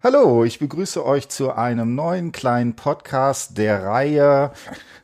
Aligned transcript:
Hallo, 0.00 0.44
ich 0.44 0.60
begrüße 0.60 1.04
euch 1.04 1.28
zu 1.28 1.50
einem 1.50 1.96
neuen 1.96 2.30
kleinen 2.30 2.76
Podcast 2.76 3.58
der 3.58 3.82
Reihe 3.82 4.52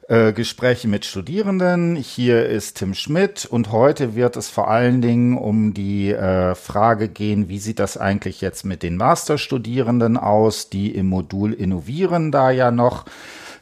äh, 0.06 0.32
Gespräche 0.32 0.86
mit 0.86 1.04
Studierenden. 1.04 1.96
Hier 1.96 2.46
ist 2.46 2.76
Tim 2.76 2.94
Schmidt 2.94 3.44
und 3.44 3.72
heute 3.72 4.14
wird 4.14 4.36
es 4.36 4.48
vor 4.48 4.70
allen 4.70 5.02
Dingen 5.02 5.36
um 5.36 5.74
die 5.74 6.12
äh, 6.12 6.54
Frage 6.54 7.08
gehen, 7.08 7.48
wie 7.48 7.58
sieht 7.58 7.80
das 7.80 7.96
eigentlich 7.96 8.40
jetzt 8.40 8.64
mit 8.64 8.84
den 8.84 8.96
Masterstudierenden 8.96 10.16
aus, 10.16 10.70
die 10.70 10.94
im 10.94 11.08
Modul 11.08 11.52
Innovieren 11.54 12.30
da 12.30 12.52
ja 12.52 12.70
noch 12.70 13.04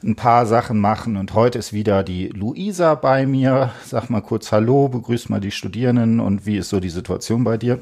ein 0.04 0.16
paar 0.16 0.44
Sachen 0.44 0.78
machen. 0.80 1.16
Und 1.16 1.32
heute 1.32 1.58
ist 1.58 1.72
wieder 1.72 2.02
die 2.02 2.28
Luisa 2.28 2.94
bei 2.94 3.24
mir. 3.24 3.70
Sag 3.86 4.10
mal 4.10 4.20
kurz 4.20 4.52
Hallo, 4.52 4.88
begrüß 4.88 5.30
mal 5.30 5.40
die 5.40 5.50
Studierenden 5.50 6.20
und 6.20 6.44
wie 6.44 6.58
ist 6.58 6.68
so 6.68 6.78
die 6.78 6.90
Situation 6.90 7.42
bei 7.42 7.56
dir? 7.56 7.78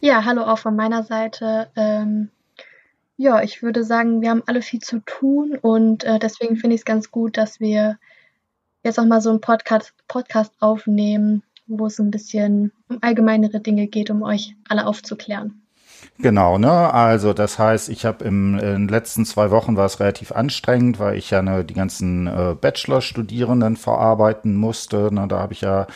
Ja, 0.00 0.26
hallo 0.26 0.42
auch 0.42 0.58
von 0.58 0.76
meiner 0.76 1.02
Seite. 1.02 1.68
Ähm 1.74 2.28
ja, 3.20 3.42
ich 3.42 3.62
würde 3.62 3.82
sagen, 3.84 4.20
wir 4.22 4.30
haben 4.30 4.44
alle 4.46 4.62
viel 4.62 4.80
zu 4.80 5.00
tun 5.00 5.56
und, 5.60 6.04
äh, 6.04 6.18
deswegen 6.20 6.56
finde 6.56 6.74
ich 6.76 6.82
es 6.82 6.84
ganz 6.84 7.10
gut, 7.10 7.36
dass 7.36 7.58
wir 7.60 7.98
jetzt 8.84 8.98
noch 8.98 9.06
mal 9.06 9.20
so 9.22 9.30
'n 9.30 9.40
Podcat 9.42 9.94
Podcast 10.08 10.54
aufnehmen, 10.60 11.42
wo 11.66 11.86
es 11.86 11.98
ein 12.00 12.10
bisschen 12.12 12.72
um 12.88 12.98
allgemeinere 13.02 13.60
Dinge 13.60 13.88
geht, 13.88 14.10
um 14.10 14.22
euch 14.22 14.56
alle 14.68 14.86
aufzuklären. 14.86 15.62
Genau, 16.20 16.58
ne? 16.58 16.92
Also 16.92 17.32
das 17.32 17.60
heißt, 17.60 17.88
ich 17.90 18.04
habe 18.04 18.24
in 18.24 18.56
den 18.56 18.88
letzten 18.88 19.24
zwei 19.24 19.52
Wochen 19.52 19.76
war 19.76 19.86
es 19.86 20.00
relativ 20.00 20.32
anstrengend, 20.32 20.98
weil 20.98 21.16
ich 21.16 21.30
ja 21.30 21.42
ne, 21.42 21.64
die 21.64 21.74
ganzen 21.74 22.26
äh, 22.26 22.56
Bachelor-Studierenden 22.60 23.76
verarbeiten 23.76 24.56
musste. 24.56 25.14
Ne? 25.14 25.26
Da 25.28 25.38
habe 25.38 25.52
ich 25.52 25.60
ja 25.60 25.86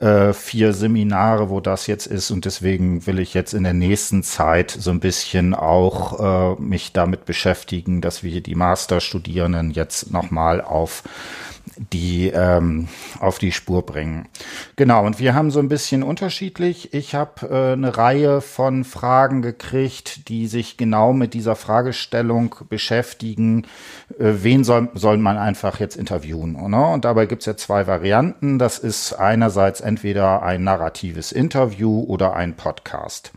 äh, 0.00 0.32
vier 0.32 0.72
Seminare, 0.72 1.50
wo 1.50 1.60
das 1.60 1.86
jetzt 1.86 2.06
ist 2.06 2.30
und 2.30 2.46
deswegen 2.46 3.06
will 3.06 3.18
ich 3.18 3.34
jetzt 3.34 3.52
in 3.52 3.64
der 3.64 3.74
nächsten 3.74 4.22
Zeit 4.22 4.70
so 4.70 4.90
ein 4.90 5.00
bisschen 5.00 5.54
auch 5.54 6.56
äh, 6.56 6.60
mich 6.60 6.94
damit 6.94 7.26
beschäftigen, 7.26 8.00
dass 8.00 8.22
wir 8.22 8.40
die 8.40 8.54
Masterstudierenden 8.54 9.72
jetzt 9.72 10.10
nochmal 10.10 10.62
auf 10.62 11.02
die 11.76 12.28
ähm, 12.28 12.88
auf 13.20 13.38
die 13.38 13.52
Spur 13.52 13.84
bringen. 13.84 14.28
Genau, 14.76 15.06
und 15.06 15.18
wir 15.18 15.34
haben 15.34 15.50
so 15.50 15.58
ein 15.60 15.68
bisschen 15.68 16.02
unterschiedlich. 16.02 16.92
Ich 16.94 17.14
habe 17.14 17.48
äh, 17.48 17.72
eine 17.72 17.96
Reihe 17.96 18.40
von 18.40 18.84
Fragen 18.84 19.42
gekriegt, 19.42 20.28
die 20.28 20.46
sich 20.46 20.76
genau 20.76 21.12
mit 21.12 21.34
dieser 21.34 21.56
Fragestellung 21.56 22.54
beschäftigen. 22.68 23.66
Äh, 24.18 24.34
wen 24.42 24.64
soll, 24.64 24.88
soll 24.94 25.18
man 25.18 25.38
einfach 25.38 25.80
jetzt 25.80 25.96
interviewen? 25.96 26.56
Oder? 26.56 26.90
Und 26.90 27.04
dabei 27.04 27.26
gibt 27.26 27.42
es 27.42 27.46
ja 27.46 27.56
zwei 27.56 27.86
Varianten. 27.86 28.58
Das 28.58 28.78
ist 28.78 29.14
einerseits 29.14 29.80
entweder 29.80 30.42
ein 30.42 30.64
narratives 30.64 31.32
Interview 31.32 32.04
oder 32.04 32.34
ein 32.34 32.54
Podcast. 32.54 33.32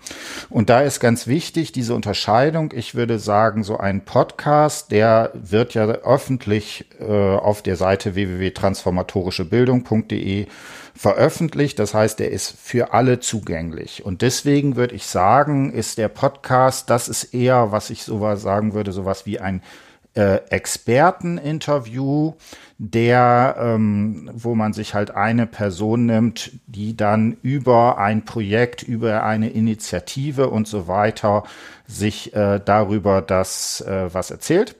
Und 0.49 0.69
da 0.69 0.81
ist 0.81 0.99
ganz 0.99 1.27
wichtig 1.27 1.71
diese 1.71 1.95
Unterscheidung. 1.95 2.71
Ich 2.73 2.95
würde 2.95 3.19
sagen, 3.19 3.63
so 3.63 3.77
ein 3.77 4.05
Podcast, 4.05 4.91
der 4.91 5.31
wird 5.33 5.73
ja 5.73 5.85
öffentlich 5.85 6.85
äh, 6.99 7.35
auf 7.35 7.61
der 7.61 7.75
Seite 7.75 8.12
www 8.15 8.43
www.transformatorischebildung.de 8.43 10.47
veröffentlicht. 10.95 11.79
Das 11.79 11.93
heißt, 11.93 12.21
er 12.21 12.31
ist 12.31 12.55
für 12.59 12.93
alle 12.93 13.19
zugänglich. 13.19 14.05
Und 14.05 14.21
deswegen 14.21 14.75
würde 14.75 14.95
ich 14.95 15.05
sagen, 15.05 15.71
ist 15.71 15.97
der 15.97 16.09
Podcast, 16.09 16.89
das 16.89 17.07
ist 17.07 17.33
eher, 17.33 17.71
was 17.71 17.89
ich 17.89 18.03
sowas 18.03 18.41
sagen 18.41 18.73
würde, 18.73 18.91
sowas 18.91 19.25
wie 19.25 19.39
ein 19.39 19.61
äh, 20.15 20.35
Experteninterview, 20.49 22.33
der, 22.77 23.55
ähm, 23.57 24.29
wo 24.33 24.53
man 24.53 24.73
sich 24.73 24.93
halt 24.93 25.11
eine 25.11 25.47
Person 25.47 26.05
nimmt, 26.05 26.51
die 26.67 26.95
dann 26.95 27.37
über 27.41 27.97
ein 27.97 28.23
Projekt, 28.23 28.83
über 28.83 29.23
eine 29.23 29.49
Initiative 29.49 30.49
und 30.49 30.67
so 30.67 30.87
weiter 30.87 31.43
sich 31.87 32.35
äh, 32.35 32.59
darüber 32.63 33.23
das 33.23 33.81
äh, 33.81 34.13
was 34.13 34.29
erzählt. 34.29 34.75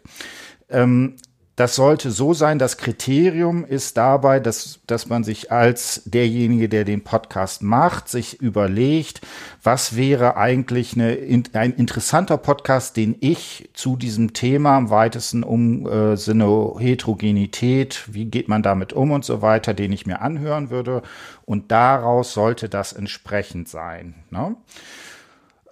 Ähm, 0.70 1.16
das 1.56 1.76
sollte 1.76 2.10
so 2.10 2.34
sein, 2.34 2.58
das 2.58 2.78
Kriterium 2.78 3.64
ist 3.64 3.96
dabei, 3.96 4.40
dass, 4.40 4.80
dass 4.88 5.08
man 5.08 5.24
sich 5.24 5.52
als 5.52 6.02
derjenige, 6.06 6.68
der 6.68 6.84
den 6.84 7.04
Podcast 7.04 7.62
macht, 7.62 8.10
sich 8.10 8.42
überlegt, 8.42 9.22
was 9.62 9.96
wäre 9.96 10.36
eigentlich 10.36 10.94
eine, 10.96 11.16
ein 11.54 11.74
interessanter 11.74 12.38
Podcast, 12.38 12.98
den 12.98 13.16
ich 13.20 13.70
zu 13.74 13.96
diesem 13.98 14.34
Thema 14.34 14.80
im 14.80 14.90
weitesten 14.90 15.44
um, 15.44 15.86
äh, 15.86 16.18
Sinne 16.18 16.74
Heterogenität, 16.80 18.04
wie 18.08 18.26
geht 18.26 18.48
man 18.48 18.64
damit 18.64 18.92
um 18.92 19.12
und 19.12 19.24
so 19.24 19.44
weiter, 19.44 19.76
den 19.76 19.92
ich 19.92 20.08
mir 20.08 20.22
anhören 20.22 20.72
würde. 20.72 21.04
Und 21.46 21.72
daraus 21.72 22.34
sollte 22.34 22.68
das 22.68 22.94
entsprechend 22.94 23.70
sein. 23.70 24.16
Ne? 24.32 24.56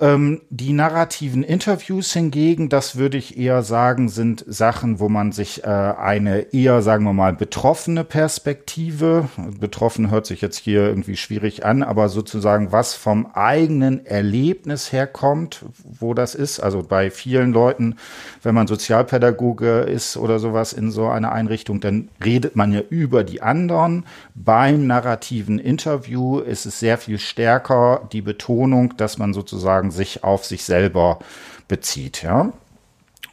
Ähm, 0.02 0.42
die 0.50 0.74
narrativen 0.74 1.44
Interviews 1.44 2.12
hingegen, 2.12 2.70
das 2.70 2.96
würde 2.96 3.20
ich 3.20 3.38
eher 3.38 3.62
sagen, 3.62 4.10
sind 4.10 4.44
Sachen, 4.48 5.00
wo 5.00 5.10
man 5.10 5.32
sich 5.32 5.64
äh, 5.64 5.68
eine 5.68 6.54
eher, 6.54 6.82
sagen 6.82 7.04
wir 7.04 7.14
mal, 7.14 7.34
betroffene 7.34 8.04
Perspektive, 8.04 9.30
betroffen 9.60 10.10
hört 10.10 10.26
sich 10.26 10.42
jetzt 10.42 10.58
hier 10.58 10.88
irgendwie 10.88 11.18
schwierig 11.18 11.66
an, 11.68 11.84
aber 11.84 12.10
sozusagen 12.10 12.72
was 12.72 12.96
vom 12.96 13.28
eigenen 13.28 14.04
Erlebnis 14.04 14.92
herkommt, 14.92 15.66
wo 15.84 16.16
das 16.16 16.34
ist. 16.34 16.60
Also 16.60 16.82
bei 16.82 17.12
vielen 17.12 17.54
Leuten, 17.54 17.96
wenn 18.42 18.56
man 18.56 18.66
Sozialpädagoge 18.66 19.82
ist 19.82 20.18
oder 20.18 20.40
sowas 20.40 20.74
in 20.74 20.90
so 20.90 21.10
einer 21.10 21.32
Einrichtung, 21.32 21.80
dann 21.80 22.10
redet 22.26 22.56
man 22.56 22.74
ja 22.74 22.82
über 22.90 23.24
die 23.24 23.44
anderen. 23.44 24.06
Beim 24.34 24.88
narrativen 24.88 25.60
Interview 25.60 26.40
ist 26.40 26.66
es 26.66 26.80
sehr 26.80 26.98
viel 26.98 27.20
stärker 27.20 28.10
die 28.12 28.24
Betonung, 28.24 28.98
dass 28.98 29.20
man 29.20 29.36
sozusagen 29.36 29.91
sich 29.92 30.24
auf 30.24 30.46
sich 30.46 30.64
selber 30.64 31.20
bezieht, 31.68 32.24
ja. 32.24 32.54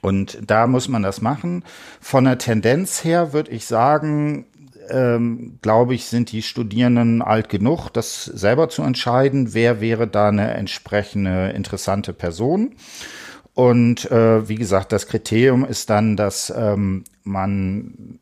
Und 0.00 0.38
da 0.46 0.66
muss 0.66 0.88
man 0.88 1.02
das 1.02 1.20
machen. 1.20 1.64
Von 2.00 2.24
der 2.24 2.38
Tendenz 2.38 3.02
her 3.02 3.32
würde 3.32 3.50
ich 3.50 3.66
sagen, 3.66 4.46
ähm, 4.90 5.58
glaube 5.60 5.94
ich, 5.94 6.06
sind 6.06 6.32
die 6.32 6.42
Studierenden 6.42 7.20
alt 7.20 7.48
genug, 7.48 7.90
das 7.90 8.24
selber 8.24 8.68
zu 8.68 8.82
entscheiden, 8.82 9.54
wer 9.54 9.80
wäre 9.80 10.06
da 10.06 10.28
eine 10.28 10.52
entsprechende 10.54 11.50
interessante 11.50 12.12
Person. 12.12 12.74
Und 13.54 14.10
äh, 14.10 14.48
wie 14.48 14.54
gesagt, 14.54 14.92
das 14.92 15.08
Kriterium 15.08 15.64
ist 15.64 15.90
dann, 15.90 16.16
dass 16.16 16.52
ähm, 16.56 17.04
man 17.24 18.20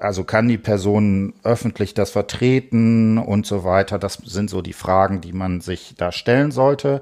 also 0.00 0.24
kann 0.24 0.48
die 0.48 0.58
Person 0.58 1.34
öffentlich 1.42 1.94
das 1.94 2.10
vertreten 2.10 3.18
und 3.18 3.46
so 3.46 3.64
weiter. 3.64 3.98
Das 3.98 4.14
sind 4.24 4.50
so 4.50 4.62
die 4.62 4.72
Fragen, 4.72 5.20
die 5.20 5.32
man 5.32 5.60
sich 5.60 5.94
da 5.96 6.12
stellen 6.12 6.50
sollte. 6.50 7.00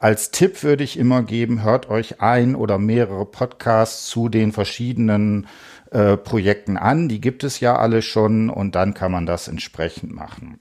Als 0.00 0.30
Tipp 0.30 0.62
würde 0.62 0.84
ich 0.84 0.98
immer 0.98 1.22
geben, 1.22 1.62
hört 1.62 1.88
euch 1.88 2.20
ein 2.20 2.54
oder 2.54 2.78
mehrere 2.78 3.26
Podcasts 3.26 4.06
zu 4.06 4.28
den 4.28 4.52
verschiedenen 4.52 5.46
äh, 5.90 6.16
Projekten 6.16 6.76
an. 6.76 7.08
Die 7.08 7.20
gibt 7.20 7.44
es 7.44 7.60
ja 7.60 7.76
alle 7.76 8.02
schon 8.02 8.50
und 8.50 8.74
dann 8.74 8.94
kann 8.94 9.12
man 9.12 9.26
das 9.26 9.48
entsprechend 9.48 10.12
machen. 10.12 10.58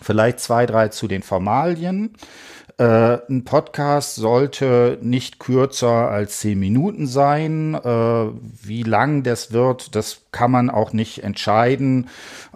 Vielleicht 0.00 0.40
zwei, 0.40 0.66
drei 0.66 0.88
zu 0.88 1.08
den 1.08 1.22
Formalien. 1.22 2.16
Äh, 2.76 3.18
ein 3.28 3.44
Podcast 3.44 4.16
sollte 4.16 4.98
nicht 5.00 5.38
kürzer 5.38 6.10
als 6.10 6.40
zehn 6.40 6.58
Minuten 6.58 7.06
sein. 7.06 7.74
Äh, 7.74 8.26
wie 8.62 8.82
lang 8.82 9.22
das 9.22 9.52
wird, 9.52 9.94
das 9.94 10.22
kann 10.32 10.50
man 10.50 10.70
auch 10.70 10.92
nicht 10.92 11.22
entscheiden. 11.22 12.08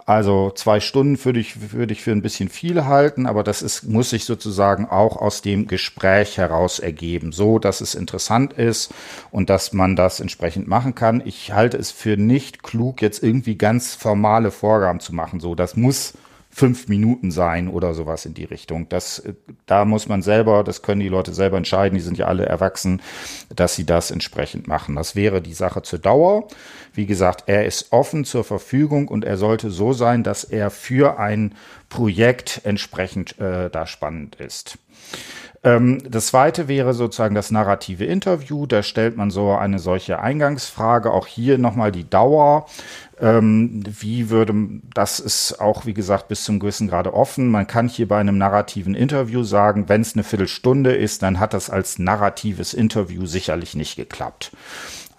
Also 0.05 0.51
zwei 0.51 0.81
Stunden 0.81 1.23
würde 1.23 1.39
ich, 1.39 1.71
würde 1.71 1.93
ich 1.93 2.01
für 2.01 2.11
ein 2.11 2.21
bisschen 2.21 2.49
viel 2.49 2.85
halten, 2.85 3.27
aber 3.27 3.43
das 3.43 3.61
ist, 3.61 3.83
muss 3.83 4.09
sich 4.09 4.25
sozusagen 4.25 4.87
auch 4.87 5.15
aus 5.15 5.41
dem 5.41 5.67
Gespräch 5.67 6.37
heraus 6.37 6.79
ergeben, 6.79 7.31
so 7.31 7.59
dass 7.59 7.79
es 7.79 7.95
interessant 7.95 8.53
ist 8.53 8.91
und 9.31 9.49
dass 9.49 9.71
man 9.71 9.95
das 9.95 10.19
entsprechend 10.19 10.67
machen 10.67 10.95
kann. 10.95 11.21
Ich 11.23 11.53
halte 11.53 11.77
es 11.77 11.91
für 11.91 12.17
nicht 12.17 12.63
klug, 12.63 13.01
jetzt 13.01 13.23
irgendwie 13.23 13.55
ganz 13.55 13.93
formale 13.95 14.51
Vorgaben 14.51 14.99
zu 14.99 15.13
machen. 15.13 15.39
So, 15.39 15.55
das 15.55 15.77
muss 15.77 16.13
fünf 16.49 16.87
Minuten 16.87 17.31
sein 17.31 17.67
oder 17.67 17.93
sowas 17.93 18.25
in 18.25 18.33
die 18.33 18.43
Richtung. 18.43 18.89
Das, 18.89 19.23
da 19.65 19.85
muss 19.85 20.07
man 20.07 20.21
selber, 20.21 20.63
das 20.63 20.81
können 20.81 20.99
die 20.99 21.07
Leute 21.07 21.33
selber 21.33 21.57
entscheiden, 21.57 21.95
die 21.95 22.03
sind 22.03 22.17
ja 22.17 22.25
alle 22.25 22.45
erwachsen, 22.45 23.01
dass 23.55 23.75
sie 23.75 23.85
das 23.85 24.11
entsprechend 24.11 24.67
machen. 24.67 24.95
Das 24.95 25.15
wäre 25.15 25.41
die 25.41 25.53
Sache 25.53 25.83
zur 25.83 25.99
Dauer. 25.99 26.47
Wie 26.93 27.05
gesagt, 27.05 27.43
er 27.45 27.65
ist 27.65 27.91
offen 27.91 28.25
zur 28.25 28.43
Verfügung 28.43 29.07
und 29.07 29.23
er 29.23 29.37
sollte 29.37 29.69
so 29.69 29.93
sein, 29.93 30.23
dass 30.23 30.43
er 30.43 30.71
für 30.71 31.19
ein 31.19 31.55
Projekt 31.87 32.61
entsprechend 32.63 33.39
äh, 33.39 33.69
da 33.69 33.85
spannend 33.85 34.35
ist. 34.35 34.77
Ähm, 35.63 36.01
das 36.09 36.27
zweite 36.27 36.67
wäre 36.67 36.93
sozusagen 36.93 37.35
das 37.35 37.51
narrative 37.51 38.05
Interview. 38.05 38.65
Da 38.65 38.83
stellt 38.83 39.17
man 39.17 39.29
so 39.29 39.51
eine 39.51 39.79
solche 39.79 40.19
Eingangsfrage. 40.19 41.11
Auch 41.11 41.27
hier 41.27 41.57
nochmal 41.57 41.91
die 41.91 42.09
Dauer. 42.09 42.65
Ähm, 43.19 43.83
wie 43.85 44.29
würde, 44.29 44.53
das 44.93 45.19
ist 45.19 45.59
auch, 45.59 45.85
wie 45.85 45.93
gesagt, 45.93 46.29
bis 46.29 46.45
zum 46.45 46.59
gewissen 46.59 46.87
Grade 46.87 47.13
offen. 47.13 47.49
Man 47.49 47.67
kann 47.67 47.89
hier 47.89 48.07
bei 48.07 48.17
einem 48.17 48.37
narrativen 48.37 48.95
Interview 48.95 49.43
sagen, 49.43 49.89
wenn 49.89 50.01
es 50.01 50.13
eine 50.13 50.23
Viertelstunde 50.23 50.95
ist, 50.95 51.21
dann 51.21 51.39
hat 51.39 51.53
das 51.53 51.69
als 51.69 51.99
narratives 51.99 52.73
Interview 52.73 53.25
sicherlich 53.25 53.75
nicht 53.75 53.97
geklappt. 53.97 54.51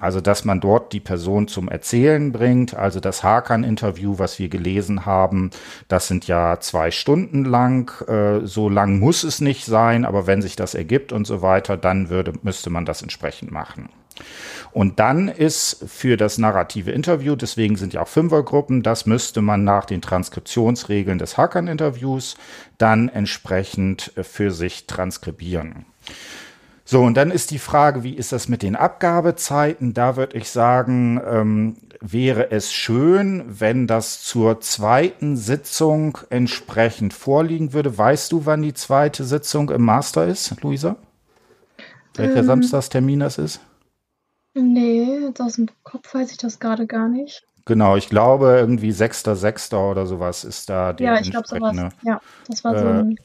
Also, 0.00 0.20
dass 0.20 0.44
man 0.44 0.60
dort 0.60 0.92
die 0.92 1.00
Person 1.00 1.46
zum 1.46 1.68
Erzählen 1.68 2.32
bringt. 2.32 2.74
Also 2.74 3.00
das 3.00 3.22
Hakan-Interview, 3.22 4.18
was 4.18 4.38
wir 4.38 4.48
gelesen 4.48 5.04
haben, 5.04 5.50
das 5.88 6.08
sind 6.08 6.26
ja 6.26 6.58
zwei 6.60 6.90
Stunden 6.90 7.44
lang. 7.44 7.92
Äh, 8.08 8.46
so 8.46 8.68
lang 8.68 8.98
muss 8.98 9.22
es 9.24 9.40
nicht 9.40 9.66
sein, 9.66 10.04
aber 10.06 10.26
wenn 10.26 10.40
sich 10.42 10.56
das 10.56 10.74
ergibt 10.74 11.12
und 11.12 11.26
so 11.26 11.42
weiter, 11.42 11.76
dann 11.76 12.08
würde, 12.08 12.32
müsste 12.42 12.70
man 12.70 12.86
das 12.86 13.02
entsprechend 13.02 13.50
machen. 13.50 13.90
Und 14.72 15.00
dann 15.00 15.28
ist 15.28 15.84
für 15.86 16.16
das 16.16 16.38
narrative 16.38 16.92
Interview, 16.92 17.36
deswegen 17.36 17.76
sind 17.76 17.92
ja 17.92 18.02
auch 18.02 18.08
Fünfergruppen, 18.08 18.82
das 18.82 19.06
müsste 19.06 19.42
man 19.42 19.64
nach 19.64 19.84
den 19.84 20.00
Transkriptionsregeln 20.00 21.18
des 21.18 21.36
Hackern-Interviews 21.36 22.36
dann 22.78 23.08
entsprechend 23.08 24.12
für 24.20 24.50
sich 24.50 24.86
transkribieren. 24.86 25.86
So, 26.90 27.02
und 27.02 27.16
dann 27.16 27.30
ist 27.30 27.52
die 27.52 27.60
Frage, 27.60 28.02
wie 28.02 28.14
ist 28.14 28.32
das 28.32 28.48
mit 28.48 28.62
den 28.64 28.74
Abgabezeiten? 28.74 29.94
Da 29.94 30.16
würde 30.16 30.36
ich 30.36 30.50
sagen, 30.50 31.20
ähm, 31.24 31.76
wäre 32.00 32.50
es 32.50 32.72
schön, 32.72 33.44
wenn 33.46 33.86
das 33.86 34.24
zur 34.24 34.60
zweiten 34.60 35.36
Sitzung 35.36 36.18
entsprechend 36.30 37.14
vorliegen 37.14 37.72
würde. 37.72 37.96
Weißt 37.96 38.32
du, 38.32 38.44
wann 38.44 38.62
die 38.62 38.74
zweite 38.74 39.22
Sitzung 39.22 39.70
im 39.70 39.82
Master 39.82 40.26
ist, 40.26 40.60
Luisa? 40.62 40.96
Welcher 42.16 42.38
ähm, 42.38 42.46
Samstagstermin 42.46 43.20
das 43.20 43.38
ist? 43.38 43.60
Nee, 44.54 45.30
aus 45.38 45.52
dem 45.52 45.68
Kopf 45.84 46.12
weiß 46.12 46.32
ich 46.32 46.38
das 46.38 46.58
gerade 46.58 46.88
gar 46.88 47.08
nicht. 47.08 47.44
Genau, 47.66 47.94
ich 47.94 48.08
glaube 48.08 48.56
irgendwie 48.58 48.90
6.6. 48.90 49.76
oder 49.76 50.06
sowas 50.06 50.42
ist 50.42 50.68
da 50.68 50.92
der 50.92 51.06
Ja, 51.06 51.20
ich 51.20 51.30
glaube 51.30 51.46
sowas. 51.46 51.76
Ja, 52.02 52.20
das 52.48 52.64
war 52.64 52.76
so 52.76 52.84
äh, 52.84 53.00
ein 53.02 53.16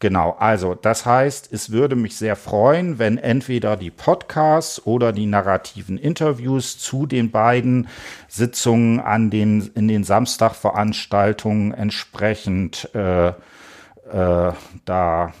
Genau, 0.00 0.36
also 0.38 0.74
das 0.74 1.06
heißt, 1.06 1.52
es 1.52 1.70
würde 1.70 1.94
mich 1.96 2.16
sehr 2.16 2.36
freuen, 2.36 2.98
wenn 2.98 3.16
entweder 3.16 3.76
die 3.76 3.90
Podcasts 3.90 4.84
oder 4.84 5.12
die 5.12 5.26
narrativen 5.26 5.98
Interviews 5.98 6.78
zu 6.78 7.06
den 7.06 7.30
beiden 7.30 7.88
Sitzungen 8.28 9.00
an 9.00 9.30
den 9.30 9.70
in 9.74 9.88
den 9.88 10.04
Samstagveranstaltungen 10.04 11.72
entsprechend 11.72 12.90
äh, 12.94 13.28
äh, 13.28 14.52
da 14.84 15.32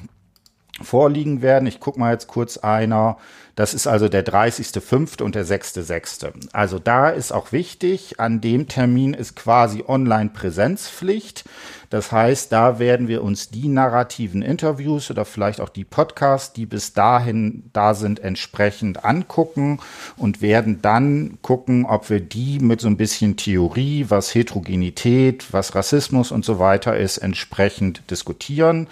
vorliegen 0.82 1.42
werden. 1.42 1.66
Ich 1.66 1.80
gucke 1.80 1.98
mal 1.98 2.12
jetzt 2.12 2.26
kurz 2.26 2.58
einer. 2.58 3.16
Das 3.56 3.72
ist 3.72 3.86
also 3.86 4.08
der 4.08 4.26
30.05. 4.26 5.22
und 5.22 5.36
der 5.36 5.46
6.06. 5.46 6.32
Also 6.52 6.80
da 6.80 7.08
ist 7.08 7.32
auch 7.32 7.52
wichtig, 7.52 8.18
an 8.18 8.40
dem 8.40 8.66
Termin 8.66 9.14
ist 9.14 9.36
quasi 9.36 9.84
Online-Präsenzpflicht. 9.86 11.44
Das 11.88 12.10
heißt, 12.10 12.50
da 12.50 12.80
werden 12.80 13.06
wir 13.06 13.22
uns 13.22 13.50
die 13.50 13.68
narrativen 13.68 14.42
Interviews 14.42 15.08
oder 15.12 15.24
vielleicht 15.24 15.60
auch 15.60 15.68
die 15.68 15.84
Podcasts, 15.84 16.52
die 16.52 16.66
bis 16.66 16.94
dahin 16.94 17.70
da 17.72 17.94
sind, 17.94 18.18
entsprechend 18.18 19.04
angucken 19.04 19.78
und 20.16 20.42
werden 20.42 20.82
dann 20.82 21.38
gucken, 21.40 21.86
ob 21.86 22.10
wir 22.10 22.18
die 22.18 22.58
mit 22.58 22.80
so 22.80 22.88
ein 22.88 22.96
bisschen 22.96 23.36
Theorie, 23.36 24.06
was 24.08 24.34
Heterogenität, 24.34 25.52
was 25.52 25.76
Rassismus 25.76 26.32
und 26.32 26.44
so 26.44 26.58
weiter 26.58 26.96
ist, 26.96 27.18
entsprechend 27.18 28.10
diskutieren. 28.10 28.88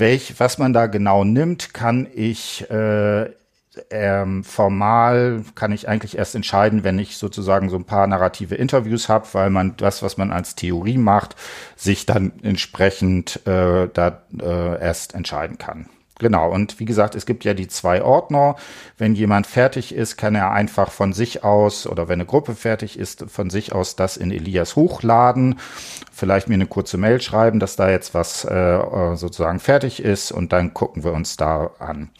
Welch, 0.00 0.40
was 0.40 0.58
man 0.58 0.72
da 0.72 0.86
genau 0.86 1.24
nimmt, 1.24 1.74
kann 1.74 2.08
ich 2.14 2.68
äh, 2.70 3.30
ähm, 3.90 4.42
formal 4.42 5.44
kann 5.54 5.72
ich 5.72 5.88
eigentlich 5.88 6.18
erst 6.18 6.34
entscheiden, 6.34 6.82
wenn 6.82 6.98
ich 6.98 7.16
sozusagen 7.16 7.68
so 7.68 7.76
ein 7.76 7.84
paar 7.84 8.06
narrative 8.06 8.54
Interviews 8.54 9.08
habe, 9.08 9.28
weil 9.32 9.50
man 9.50 9.76
das, 9.76 10.02
was 10.02 10.16
man 10.16 10.32
als 10.32 10.56
Theorie 10.56 10.98
macht, 10.98 11.36
sich 11.76 12.06
dann 12.06 12.32
entsprechend 12.42 13.46
äh, 13.46 13.88
da 13.92 14.22
äh, 14.40 14.80
erst 14.80 15.14
entscheiden 15.14 15.58
kann. 15.58 15.88
Genau, 16.20 16.50
und 16.50 16.78
wie 16.78 16.84
gesagt, 16.84 17.14
es 17.14 17.24
gibt 17.24 17.44
ja 17.44 17.54
die 17.54 17.66
zwei 17.66 18.02
Ordner. 18.02 18.56
Wenn 18.98 19.14
jemand 19.14 19.46
fertig 19.46 19.94
ist, 19.94 20.18
kann 20.18 20.34
er 20.34 20.50
einfach 20.50 20.90
von 20.90 21.14
sich 21.14 21.44
aus 21.44 21.86
oder 21.86 22.08
wenn 22.08 22.20
eine 22.20 22.26
Gruppe 22.26 22.54
fertig 22.54 22.98
ist, 22.98 23.24
von 23.30 23.48
sich 23.48 23.72
aus 23.72 23.96
das 23.96 24.18
in 24.18 24.30
Elias 24.30 24.76
hochladen. 24.76 25.58
Vielleicht 26.12 26.50
mir 26.50 26.56
eine 26.56 26.66
kurze 26.66 26.98
Mail 26.98 27.22
schreiben, 27.22 27.58
dass 27.58 27.76
da 27.76 27.88
jetzt 27.88 28.12
was 28.12 28.44
äh, 28.44 29.16
sozusagen 29.16 29.60
fertig 29.60 30.02
ist 30.02 30.30
und 30.30 30.52
dann 30.52 30.74
gucken 30.74 31.04
wir 31.04 31.14
uns 31.14 31.38
da 31.38 31.70
an. 31.78 32.10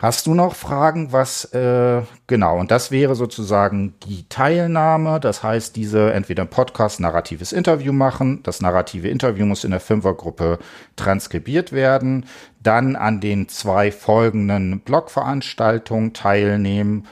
Hast 0.00 0.26
du 0.26 0.34
noch 0.34 0.56
Fragen, 0.56 1.12
was 1.12 1.44
äh, 1.52 2.02
genau, 2.26 2.58
und 2.58 2.72
das 2.72 2.90
wäre 2.90 3.14
sozusagen 3.14 3.94
die 4.08 4.28
Teilnahme. 4.28 5.20
Das 5.20 5.44
heißt, 5.44 5.76
diese 5.76 6.12
entweder 6.12 6.46
Podcast, 6.46 6.98
narratives 6.98 7.52
Interview 7.52 7.92
machen. 7.92 8.42
Das 8.42 8.60
narrative 8.60 9.06
Interview 9.06 9.46
muss 9.46 9.62
in 9.62 9.70
der 9.70 9.78
Fünfergruppe 9.78 10.58
transkribiert 10.96 11.70
werden 11.70 12.26
dann 12.66 12.96
an 12.96 13.20
den 13.20 13.35
zwei 13.48 13.92
folgenden 13.92 14.80
Blogveranstaltungen 14.80 16.12
teilnehmen 16.12 17.06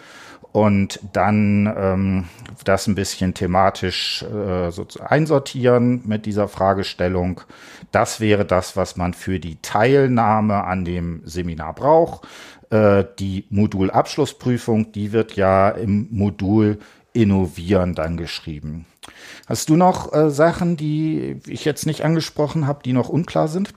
und 0.52 1.00
dann 1.12 1.72
ähm, 1.76 2.24
das 2.64 2.86
ein 2.86 2.94
bisschen 2.94 3.34
thematisch 3.34 4.22
äh, 4.22 4.70
so 4.70 4.86
einsortieren 5.04 6.02
mit 6.06 6.26
dieser 6.26 6.46
Fragestellung. 6.46 7.40
Das 7.90 8.20
wäre 8.20 8.44
das, 8.44 8.76
was 8.76 8.96
man 8.96 9.14
für 9.14 9.40
die 9.40 9.60
Teilnahme 9.62 10.64
an 10.64 10.84
dem 10.84 11.22
Seminar 11.24 11.74
braucht. 11.74 12.28
Äh, 12.70 13.04
die 13.18 13.46
Modulabschlussprüfung, 13.50 14.92
die 14.92 15.12
wird 15.12 15.34
ja 15.34 15.70
im 15.70 16.08
Modul 16.10 16.78
Innovieren 17.12 17.94
dann 17.94 18.16
geschrieben. 18.16 18.86
Hast 19.46 19.68
du 19.68 19.76
noch 19.76 20.12
äh, 20.12 20.30
Sachen, 20.30 20.76
die 20.76 21.40
ich 21.46 21.64
jetzt 21.64 21.86
nicht 21.86 22.04
angesprochen 22.04 22.66
habe, 22.66 22.82
die 22.84 22.92
noch 22.92 23.08
unklar 23.08 23.48
sind? 23.48 23.74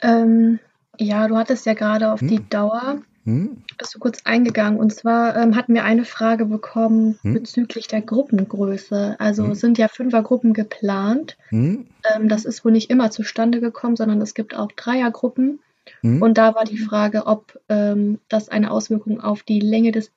Ähm, 0.00 0.58
ja, 0.98 1.28
du 1.28 1.36
hattest 1.36 1.66
ja 1.66 1.74
gerade 1.74 2.12
auf 2.12 2.20
hm. 2.20 2.28
die 2.28 2.48
Dauer, 2.48 3.02
hm. 3.24 3.62
bist 3.76 3.94
du 3.94 3.98
kurz 3.98 4.20
eingegangen. 4.24 4.78
Und 4.78 4.94
zwar 4.94 5.36
ähm, 5.36 5.56
hatten 5.56 5.74
wir 5.74 5.84
eine 5.84 6.04
Frage 6.04 6.46
bekommen 6.46 7.18
hm. 7.22 7.34
bezüglich 7.34 7.88
der 7.88 8.02
Gruppengröße. 8.02 9.16
Also 9.18 9.44
hm. 9.44 9.54
sind 9.54 9.78
ja 9.78 9.88
Fünfergruppen 9.88 10.54
geplant. 10.54 11.36
Hm. 11.48 11.86
Ähm, 12.14 12.28
das 12.28 12.44
ist 12.44 12.64
wohl 12.64 12.72
nicht 12.72 12.90
immer 12.90 13.10
zustande 13.10 13.60
gekommen, 13.60 13.96
sondern 13.96 14.20
es 14.20 14.34
gibt 14.34 14.56
auch 14.56 14.70
Dreiergruppen. 14.72 15.58
Hm. 16.00 16.22
Und 16.22 16.38
da 16.38 16.54
war 16.54 16.64
die 16.64 16.78
Frage, 16.78 17.26
ob 17.26 17.60
ähm, 17.68 18.20
das 18.28 18.48
eine 18.48 18.70
Auswirkung 18.70 19.20
auf 19.20 19.42
die 19.42 19.60
Länge 19.60 19.92
des 19.92 20.10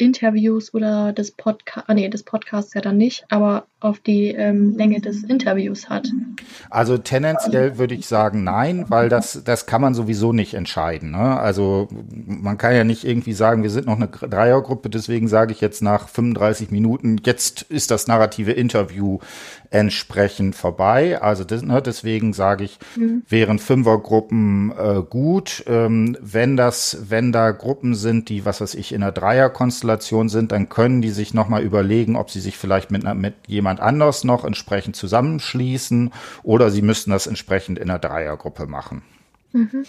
Interviews 0.00 0.72
oder 0.72 1.12
des 1.12 1.30
Podcasts, 1.32 1.88
ah, 1.88 1.94
nee, 1.94 2.08
des 2.08 2.22
Podcasts 2.22 2.72
ja 2.74 2.80
dann 2.80 2.96
nicht, 2.96 3.26
aber 3.28 3.66
auf 3.80 4.00
die 4.00 4.28
ähm, 4.28 4.74
Länge 4.76 5.00
des 5.00 5.24
Interviews 5.24 5.90
hat. 5.90 6.08
Also 6.68 6.98
tendenziell 6.98 7.78
würde 7.78 7.94
ich 7.94 8.06
sagen 8.06 8.44
nein, 8.44 8.86
weil 8.88 9.08
das, 9.08 9.42
das 9.44 9.66
kann 9.66 9.80
man 9.80 9.94
sowieso 9.94 10.32
nicht 10.32 10.54
entscheiden. 10.54 11.10
Ne? 11.10 11.38
Also 11.38 11.88
man 12.10 12.58
kann 12.58 12.74
ja 12.74 12.84
nicht 12.84 13.04
irgendwie 13.04 13.32
sagen, 13.32 13.62
wir 13.62 13.70
sind 13.70 13.86
noch 13.86 13.96
eine 13.96 14.08
Dreiergruppe, 14.08 14.90
deswegen 14.90 15.28
sage 15.28 15.52
ich 15.52 15.60
jetzt 15.60 15.82
nach 15.82 16.08
35 16.08 16.70
Minuten, 16.70 17.18
jetzt 17.24 17.62
ist 17.62 17.90
das 17.90 18.06
narrative 18.06 18.52
Interview 18.52 19.18
entsprechend 19.70 20.56
vorbei. 20.56 21.22
Also 21.22 21.44
das, 21.44 21.62
ne, 21.62 21.80
deswegen 21.80 22.32
sage 22.32 22.64
ich, 22.64 22.78
mhm. 22.96 23.22
wären 23.28 23.58
Fünfergruppen 23.60 24.72
äh, 24.76 25.02
gut. 25.08 25.64
Ähm, 25.68 26.16
wenn 26.20 26.56
das, 26.56 27.06
wenn 27.08 27.30
da 27.30 27.52
Gruppen 27.52 27.94
sind, 27.94 28.28
die, 28.28 28.44
was 28.44 28.60
weiß 28.60 28.74
ich, 28.74 28.92
in 28.92 29.02
einer 29.02 29.12
Dreierkonstellation 29.12 30.28
sind, 30.28 30.50
dann 30.50 30.68
können 30.68 31.02
die 31.02 31.10
sich 31.10 31.34
nochmal 31.34 31.62
überlegen, 31.62 32.16
ob 32.16 32.30
sie 32.30 32.40
sich 32.40 32.58
vielleicht 32.58 32.90
mit, 32.90 33.04
mit 33.14 33.34
jemand 33.46 33.80
anders 33.80 34.24
noch 34.24 34.44
entsprechend 34.44 34.96
zusammenschließen 34.96 36.12
oder 36.42 36.70
sie 36.70 36.82
müssten 36.82 37.12
das 37.12 37.28
entsprechend 37.28 37.78
in 37.78 37.88
einer 37.88 38.00
Dreiergruppe 38.00 38.66
machen. 38.66 39.02
Mhm. 39.52 39.84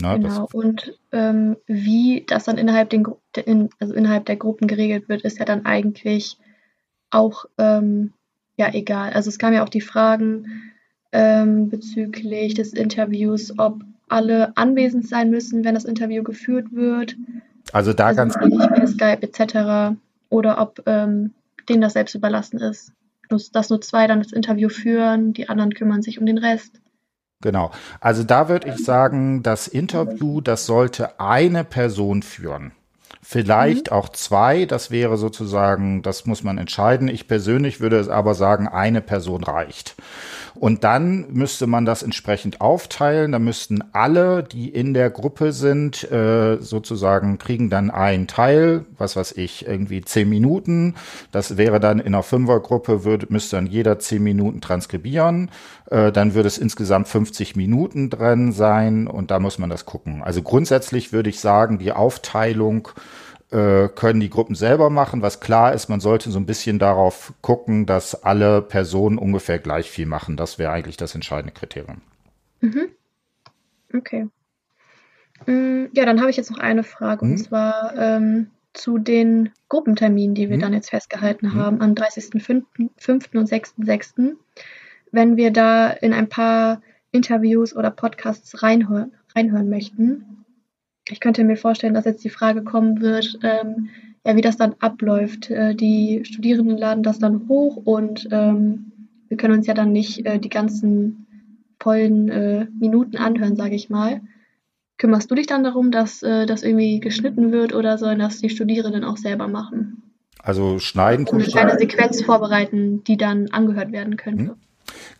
Na, 0.00 0.16
genau, 0.16 0.48
und 0.52 0.98
ähm, 1.12 1.56
wie 1.66 2.24
das 2.26 2.44
dann 2.44 2.56
innerhalb, 2.56 2.88
den, 2.88 3.06
in, 3.44 3.68
also 3.78 3.92
innerhalb 3.92 4.24
der 4.24 4.36
Gruppen 4.36 4.66
geregelt 4.66 5.08
wird, 5.08 5.22
ist 5.22 5.38
ja 5.38 5.44
dann 5.44 5.66
eigentlich 5.66 6.38
auch 7.10 7.44
ähm, 7.58 8.14
ja 8.60 8.72
egal. 8.72 9.12
Also 9.12 9.28
es 9.28 9.38
kamen 9.38 9.54
ja 9.54 9.64
auch 9.64 9.68
die 9.68 9.80
Fragen 9.80 10.72
ähm, 11.12 11.68
bezüglich 11.68 12.54
des 12.54 12.72
Interviews, 12.72 13.58
ob 13.58 13.82
alle 14.08 14.56
anwesend 14.56 15.08
sein 15.08 15.30
müssen, 15.30 15.64
wenn 15.64 15.74
das 15.74 15.84
Interview 15.84 16.22
geführt 16.22 16.72
wird. 16.72 17.16
Also 17.72 17.92
da 17.92 18.06
also 18.06 18.16
ganz 18.16 18.34
per 18.34 18.86
Skype 18.86 19.22
etc. 19.22 19.96
Oder 20.28 20.60
ob 20.60 20.82
ähm, 20.86 21.32
denen 21.68 21.80
das 21.80 21.94
selbst 21.94 22.14
überlassen 22.14 22.58
ist. 22.58 22.92
Dass 23.52 23.70
nur 23.70 23.80
zwei 23.80 24.06
dann 24.06 24.20
das 24.22 24.32
Interview 24.32 24.68
führen, 24.68 25.32
die 25.32 25.48
anderen 25.48 25.72
kümmern 25.74 26.02
sich 26.02 26.18
um 26.18 26.26
den 26.26 26.38
Rest. 26.38 26.80
Genau. 27.42 27.70
Also 28.00 28.24
da 28.24 28.48
würde 28.48 28.68
ich 28.68 28.84
sagen, 28.84 29.42
das 29.42 29.68
Interview, 29.68 30.40
das 30.40 30.66
sollte 30.66 31.20
eine 31.20 31.64
Person 31.64 32.22
führen. 32.22 32.72
Vielleicht 33.22 33.90
mhm. 33.90 33.96
auch 33.96 34.08
zwei, 34.08 34.64
das 34.64 34.90
wäre 34.90 35.16
sozusagen, 35.16 36.02
das 36.02 36.26
muss 36.26 36.42
man 36.42 36.58
entscheiden. 36.58 37.08
Ich 37.08 37.28
persönlich 37.28 37.80
würde 37.80 37.98
es 37.98 38.08
aber 38.08 38.34
sagen, 38.34 38.66
eine 38.66 39.00
Person 39.00 39.44
reicht. 39.44 39.94
Und 40.54 40.84
dann 40.84 41.26
müsste 41.32 41.66
man 41.66 41.84
das 41.84 42.02
entsprechend 42.02 42.60
aufteilen. 42.60 43.32
Da 43.32 43.38
müssten 43.38 43.82
alle, 43.92 44.42
die 44.42 44.68
in 44.68 44.94
der 44.94 45.10
Gruppe 45.10 45.52
sind, 45.52 46.10
äh, 46.10 46.58
sozusagen 46.60 47.38
kriegen 47.38 47.70
dann 47.70 47.90
einen 47.90 48.26
Teil, 48.26 48.84
was 48.98 49.16
weiß 49.16 49.32
ich, 49.32 49.66
irgendwie 49.66 50.02
zehn 50.02 50.28
Minuten. 50.28 50.94
Das 51.32 51.56
wäre 51.56 51.80
dann 51.80 51.98
in 51.98 52.08
einer 52.08 52.22
Fünfergruppe, 52.22 53.04
würde, 53.04 53.26
müsste 53.30 53.56
dann 53.56 53.66
jeder 53.66 53.98
zehn 53.98 54.22
Minuten 54.22 54.60
transkribieren. 54.60 55.50
Äh, 55.90 56.12
dann 56.12 56.34
würde 56.34 56.48
es 56.48 56.58
insgesamt 56.58 57.08
50 57.08 57.56
Minuten 57.56 58.10
drin 58.10 58.52
sein 58.52 59.06
und 59.06 59.30
da 59.30 59.40
muss 59.40 59.58
man 59.58 59.70
das 59.70 59.86
gucken. 59.86 60.22
Also 60.22 60.42
grundsätzlich 60.42 61.12
würde 61.12 61.30
ich 61.30 61.40
sagen, 61.40 61.78
die 61.78 61.92
Aufteilung 61.92 62.88
äh, 63.50 63.88
können 63.88 64.20
die 64.20 64.30
Gruppen 64.30 64.54
selber 64.54 64.90
machen. 64.90 65.22
Was 65.22 65.40
klar 65.40 65.72
ist, 65.72 65.88
man 65.88 66.00
sollte 66.00 66.30
so 66.30 66.38
ein 66.38 66.46
bisschen 66.46 66.78
darauf 66.78 67.32
gucken, 67.40 67.86
dass 67.86 68.22
alle 68.22 68.62
Personen 68.62 69.18
ungefähr 69.18 69.58
gleich 69.58 69.90
viel 69.90 70.06
machen. 70.06 70.36
Das 70.36 70.58
wäre 70.58 70.72
eigentlich 70.72 70.96
das 70.96 71.14
entscheidende 71.14 71.52
Kriterium. 71.52 72.00
Mhm. 72.60 72.88
Okay. 73.92 74.28
Mm, 75.46 75.86
ja, 75.92 76.04
dann 76.04 76.20
habe 76.20 76.30
ich 76.30 76.36
jetzt 76.36 76.50
noch 76.50 76.58
eine 76.58 76.82
Frage 76.82 77.24
mhm. 77.24 77.32
und 77.32 77.38
zwar 77.38 77.96
ähm, 77.96 78.50
zu 78.72 78.98
den 78.98 79.50
Gruppenterminen, 79.68 80.34
die 80.34 80.48
wir 80.48 80.56
mhm. 80.56 80.60
dann 80.60 80.72
jetzt 80.74 80.90
festgehalten 80.90 81.48
mhm. 81.48 81.54
haben, 81.54 81.80
am 81.80 81.94
30.05. 81.94 83.36
und 83.36 83.48
6.06. 83.48 84.36
Wenn 85.10 85.36
wir 85.36 85.50
da 85.52 85.88
in 85.90 86.12
ein 86.12 86.28
paar 86.28 86.82
Interviews 87.10 87.74
oder 87.74 87.90
Podcasts 87.90 88.62
reinhören, 88.62 89.12
reinhören 89.34 89.68
möchten. 89.68 90.39
Ich 91.10 91.20
könnte 91.20 91.44
mir 91.44 91.56
vorstellen, 91.56 91.94
dass 91.94 92.04
jetzt 92.04 92.24
die 92.24 92.30
Frage 92.30 92.62
kommen 92.62 93.00
wird, 93.00 93.38
ähm, 93.42 93.88
ja, 94.24 94.36
wie 94.36 94.42
das 94.42 94.56
dann 94.56 94.74
abläuft. 94.80 95.50
Äh, 95.50 95.74
die 95.74 96.24
Studierenden 96.24 96.76
laden 96.76 97.02
das 97.02 97.18
dann 97.18 97.48
hoch 97.48 97.76
und 97.76 98.28
ähm, 98.30 98.92
wir 99.28 99.36
können 99.36 99.54
uns 99.54 99.66
ja 99.66 99.74
dann 99.74 99.92
nicht 99.92 100.26
äh, 100.26 100.38
die 100.38 100.48
ganzen 100.48 101.26
vollen 101.80 102.28
äh, 102.28 102.66
Minuten 102.78 103.16
anhören, 103.16 103.56
sage 103.56 103.74
ich 103.74 103.88
mal. 103.88 104.20
Kümmerst 104.98 105.30
du 105.30 105.34
dich 105.34 105.46
dann 105.46 105.64
darum, 105.64 105.90
dass 105.90 106.22
äh, 106.22 106.44
das 106.44 106.62
irgendwie 106.62 107.00
geschnitten 107.00 107.52
wird 107.52 107.74
oder 107.74 107.96
sollen 107.96 108.18
das 108.18 108.40
die 108.40 108.50
Studierenden 108.50 109.04
auch 109.04 109.16
selber 109.16 109.48
machen? 109.48 110.02
Also 110.42 110.78
schneiden. 110.78 111.26
Und 111.26 111.40
eine 111.40 111.44
kleine 111.44 111.78
Sequenz 111.78 112.22
vorbereiten, 112.22 113.02
die 113.04 113.16
dann 113.16 113.48
angehört 113.50 113.92
werden 113.92 114.16
könnte. 114.16 114.44
Hm. 114.44 114.54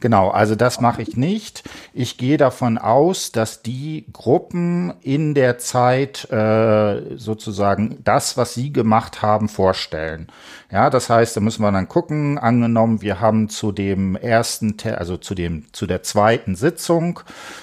Genau, 0.00 0.28
also 0.28 0.54
das 0.54 0.80
mache 0.80 1.02
ich 1.02 1.16
nicht. 1.16 1.62
Ich 1.92 2.18
gehe 2.18 2.36
davon 2.36 2.78
aus, 2.78 3.32
dass 3.32 3.62
die 3.62 4.06
Gruppen 4.12 4.94
in 5.02 5.34
der 5.34 5.58
Zeit 5.58 6.30
äh, 6.30 7.16
sozusagen 7.16 7.98
das, 8.04 8.36
was 8.36 8.54
sie 8.54 8.72
gemacht 8.72 9.22
haben, 9.22 9.48
vorstellen. 9.48 10.28
Ja, 10.70 10.88
das 10.88 11.10
heißt, 11.10 11.36
da 11.36 11.40
müssen 11.40 11.62
wir 11.62 11.72
dann 11.72 11.88
gucken. 11.88 12.38
Angenommen, 12.38 13.02
wir 13.02 13.20
haben 13.20 13.48
zu 13.48 13.72
dem 13.72 14.14
ersten, 14.14 14.76
also 14.96 15.16
zu 15.16 15.34
dem 15.34 15.64
zu 15.72 15.86
der 15.86 16.04
zweiten 16.04 16.54
Sitzung, 16.54 17.20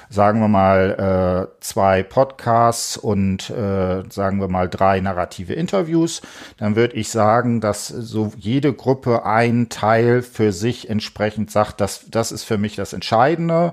sagen 0.10 0.42
wir 0.42 0.50
mal 0.50 1.48
äh, 1.50 1.62
zwei 1.62 2.04
Podcasts 2.04 2.98
und 2.98 3.50
äh, 3.50 4.04
sagen 4.10 4.42
wir 4.42 4.50
mal 4.50 4.68
drei 4.68 5.00
narrative 5.00 5.54
Interviews, 5.54 6.22
dann 6.58 6.76
würde 6.76 6.96
ich 6.96 7.10
sagen, 7.10 7.62
dass 7.62 7.88
so 7.88 8.34
jede 8.38 8.74
Gruppe 8.74 9.26
ein 9.26 9.70
Teil 9.70 10.22
für 10.22 10.52
sich 10.52 10.90
entsprechend 10.90 11.50
sagt, 11.50 11.80
dass 11.80 12.06
das 12.10 12.34
ist 12.34 12.44
für 12.44 12.58
mich 12.58 12.76
das 12.76 12.92
Entscheidende. 12.92 13.72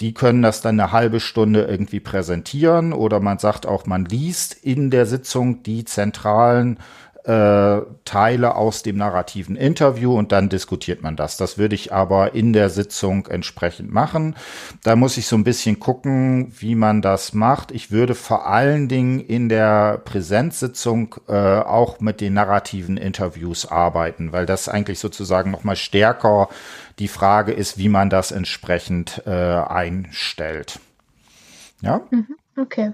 Die 0.00 0.12
können 0.12 0.42
das 0.42 0.60
dann 0.60 0.80
eine 0.80 0.92
halbe 0.92 1.20
Stunde 1.20 1.62
irgendwie 1.62 2.00
präsentieren 2.00 2.92
oder 2.92 3.20
man 3.20 3.38
sagt 3.38 3.66
auch, 3.66 3.86
man 3.86 4.04
liest 4.04 4.54
in 4.54 4.90
der 4.90 5.06
Sitzung 5.06 5.62
die 5.62 5.84
zentralen 5.84 6.78
äh, 7.24 7.80
Teile 8.04 8.54
aus 8.54 8.82
dem 8.82 8.98
narrativen 8.98 9.56
Interview 9.56 10.16
und 10.16 10.30
dann 10.30 10.50
diskutiert 10.50 11.02
man 11.02 11.16
das. 11.16 11.38
Das 11.38 11.56
würde 11.56 11.74
ich 11.74 11.92
aber 11.92 12.34
in 12.34 12.52
der 12.52 12.68
Sitzung 12.68 13.26
entsprechend 13.26 13.90
machen. 13.90 14.36
Da 14.82 14.94
muss 14.94 15.16
ich 15.16 15.26
so 15.26 15.36
ein 15.36 15.44
bisschen 15.44 15.80
gucken, 15.80 16.52
wie 16.58 16.74
man 16.74 17.00
das 17.00 17.32
macht. 17.32 17.72
Ich 17.72 17.90
würde 17.90 18.14
vor 18.14 18.46
allen 18.46 18.88
Dingen 18.88 19.20
in 19.20 19.48
der 19.48 19.98
Präsenzsitzung 20.04 21.14
äh, 21.26 21.32
auch 21.32 22.00
mit 22.00 22.20
den 22.20 22.34
narrativen 22.34 22.98
Interviews 22.98 23.64
arbeiten, 23.64 24.32
weil 24.32 24.44
das 24.44 24.68
eigentlich 24.68 24.98
sozusagen 24.98 25.50
noch 25.50 25.64
mal 25.64 25.76
stärker 25.76 26.48
die 26.98 27.08
Frage 27.08 27.52
ist, 27.52 27.78
wie 27.78 27.88
man 27.88 28.10
das 28.10 28.32
entsprechend 28.32 29.22
äh, 29.26 29.30
einstellt. 29.30 30.78
Ja? 31.80 32.02
Mhm, 32.10 32.36
okay. 32.58 32.92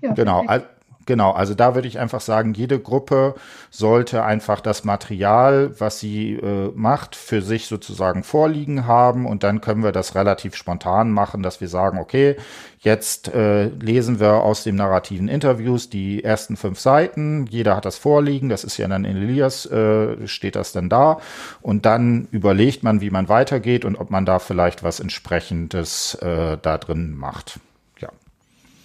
Ja, 0.00 0.12
genau. 0.12 0.42
Perfekt. 0.42 0.73
Genau, 1.06 1.32
also 1.32 1.54
da 1.54 1.74
würde 1.74 1.88
ich 1.88 1.98
einfach 1.98 2.20
sagen, 2.20 2.54
jede 2.54 2.78
Gruppe 2.78 3.34
sollte 3.70 4.24
einfach 4.24 4.60
das 4.60 4.84
Material, 4.84 5.74
was 5.78 6.00
sie 6.00 6.34
äh, 6.34 6.70
macht, 6.74 7.14
für 7.14 7.42
sich 7.42 7.66
sozusagen 7.66 8.22
vorliegen 8.22 8.86
haben 8.86 9.26
und 9.26 9.42
dann 9.42 9.60
können 9.60 9.82
wir 9.82 9.92
das 9.92 10.14
relativ 10.14 10.54
spontan 10.54 11.10
machen, 11.10 11.42
dass 11.42 11.60
wir 11.60 11.68
sagen, 11.68 11.98
okay, 11.98 12.36
jetzt 12.78 13.28
äh, 13.28 13.66
lesen 13.66 14.18
wir 14.18 14.34
aus 14.34 14.64
dem 14.64 14.76
narrativen 14.76 15.28
Interviews 15.28 15.90
die 15.90 16.24
ersten 16.24 16.56
fünf 16.56 16.80
Seiten, 16.80 17.46
jeder 17.46 17.76
hat 17.76 17.84
das 17.84 17.98
vorliegen, 17.98 18.48
das 18.48 18.64
ist 18.64 18.78
ja 18.78 18.88
dann 18.88 19.04
in 19.04 19.16
Elias, 19.16 19.66
äh, 19.66 20.26
steht 20.26 20.56
das 20.56 20.72
dann 20.72 20.88
da 20.88 21.18
und 21.60 21.84
dann 21.84 22.28
überlegt 22.30 22.82
man, 22.82 23.02
wie 23.02 23.10
man 23.10 23.28
weitergeht 23.28 23.84
und 23.84 23.96
ob 23.96 24.10
man 24.10 24.24
da 24.24 24.38
vielleicht 24.38 24.82
was 24.82 25.00
entsprechendes 25.00 26.14
äh, 26.16 26.56
da 26.60 26.78
drin 26.78 27.14
macht. 27.14 27.60
Ja. 28.00 28.08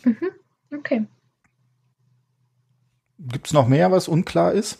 Mhm. 0.03 0.31
Okay. 0.77 1.05
Gibt 3.19 3.47
es 3.47 3.53
noch 3.53 3.67
mehr, 3.67 3.91
was 3.91 4.07
unklar 4.07 4.53
ist? 4.53 4.79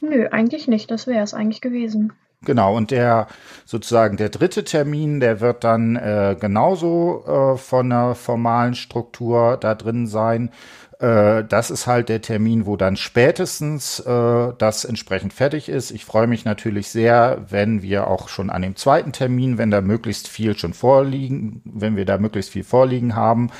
Nö, 0.00 0.28
eigentlich 0.28 0.68
nicht. 0.68 0.90
Das 0.90 1.06
wäre 1.06 1.22
es 1.22 1.34
eigentlich 1.34 1.60
gewesen. 1.60 2.12
Genau, 2.42 2.76
und 2.76 2.92
der 2.92 3.26
sozusagen 3.64 4.16
der 4.16 4.28
dritte 4.28 4.62
Termin, 4.62 5.18
der 5.18 5.40
wird 5.40 5.64
dann 5.64 5.96
äh, 5.96 6.36
genauso 6.38 7.24
äh, 7.26 7.56
von 7.56 7.90
der 7.90 8.14
formalen 8.14 8.74
Struktur 8.74 9.56
da 9.56 9.74
drin 9.74 10.06
sein. 10.06 10.50
Äh, 10.98 11.44
das 11.44 11.70
ist 11.70 11.86
halt 11.86 12.08
der 12.08 12.20
Termin, 12.20 12.66
wo 12.66 12.76
dann 12.76 12.96
spätestens 12.96 14.00
äh, 14.00 14.52
das 14.58 14.84
entsprechend 14.84 15.32
fertig 15.32 15.68
ist. 15.68 15.92
Ich 15.92 16.04
freue 16.04 16.26
mich 16.26 16.44
natürlich 16.44 16.88
sehr, 16.88 17.44
wenn 17.48 17.82
wir 17.82 18.08
auch 18.08 18.28
schon 18.28 18.50
an 18.50 18.62
dem 18.62 18.74
zweiten 18.74 19.12
Termin, 19.12 19.58
wenn 19.58 19.70
da 19.70 19.80
möglichst 19.80 20.26
viel 20.26 20.56
schon 20.58 20.74
vorliegen, 20.74 21.62
wenn 21.64 21.96
wir 21.96 22.04
da 22.04 22.18
möglichst 22.18 22.50
viel 22.50 22.64
vorliegen 22.64 23.14
haben. 23.14 23.50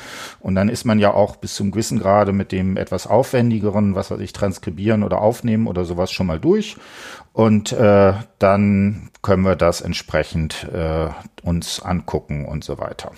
Und 0.40 0.56
dann 0.56 0.68
ist 0.68 0.84
man 0.84 0.98
ja 0.98 1.12
auch 1.14 1.36
bis 1.36 1.54
zum 1.54 1.70
gewissen 1.70 2.00
Grade 2.00 2.32
mit 2.32 2.50
dem 2.50 2.76
etwas 2.76 3.06
aufwendigeren, 3.06 3.94
was 3.94 4.10
weiß 4.10 4.20
ich, 4.20 4.32
transkribieren 4.32 5.04
oder 5.04 5.20
aufnehmen 5.20 5.68
oder 5.68 5.84
sowas 5.84 6.10
schon 6.10 6.26
mal 6.26 6.40
durch. 6.40 6.76
Und 7.32 7.70
äh, 7.70 8.14
dann 8.40 9.10
können 9.22 9.44
wir 9.44 9.54
das 9.54 9.80
entsprechend 9.80 10.66
äh, 10.72 11.08
uns 11.44 11.80
angucken 11.82 12.46
und 12.46 12.64
so 12.64 12.78
weiter. 12.78 13.12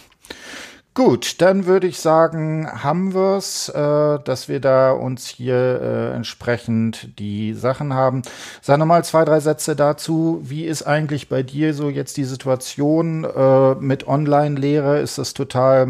Gut, 0.92 1.40
dann 1.40 1.66
würde 1.66 1.86
ich 1.86 2.00
sagen, 2.00 2.68
haben 2.68 3.14
wir's, 3.14 3.68
äh, 3.68 4.18
dass 4.24 4.48
wir 4.48 4.58
da 4.58 4.90
uns 4.90 5.28
hier 5.28 5.54
äh, 5.54 6.16
entsprechend 6.16 7.16
die 7.20 7.54
Sachen 7.54 7.94
haben. 7.94 8.22
Sag 8.60 8.78
nochmal 8.78 9.04
zwei, 9.04 9.24
drei 9.24 9.38
Sätze 9.38 9.76
dazu. 9.76 10.40
Wie 10.42 10.64
ist 10.64 10.82
eigentlich 10.82 11.28
bei 11.28 11.44
dir 11.44 11.74
so 11.74 11.90
jetzt 11.90 12.16
die 12.16 12.24
Situation 12.24 13.22
äh, 13.22 13.74
mit 13.76 14.08
Online-Lehre? 14.08 14.98
Ist 14.98 15.16
das 15.18 15.32
total, 15.32 15.86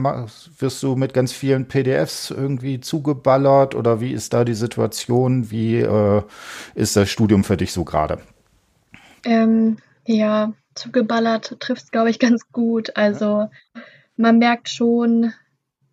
wirst 0.59 0.83
du 0.83 0.97
mit 0.97 1.15
ganz 1.15 1.33
vielen 1.33 1.67
PDFs 1.67 2.31
irgendwie 2.31 2.81
zugeballert 2.81 3.75
oder 3.75 4.03
wie 4.03 4.13
ist 4.13 4.35
da 4.35 4.45
die 4.45 4.55
Situation? 4.55 5.51
Wie 5.51 5.79
äh, 5.79 6.23
ist 6.75 6.95
das 6.97 7.09
Studium 7.09 7.43
für 7.43 7.57
dich 7.57 7.73
so 7.73 7.85
gerade? 7.85 8.19
Ähm, 9.25 9.79
ja, 10.05 10.53
zugeballert 10.75 11.59
trifft 11.59 11.91
glaube 11.91 12.11
ich, 12.11 12.19
ganz 12.21 12.53
gut. 12.53 12.97
Also 12.99 13.49
man 14.21 14.39
merkt 14.39 14.69
schon, 14.69 15.33